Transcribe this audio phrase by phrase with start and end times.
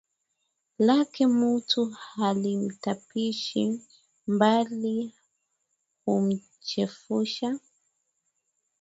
[0.79, 3.81] Lake mtu halimtapishi
[4.27, 5.13] bali
[6.05, 7.59] humchefusha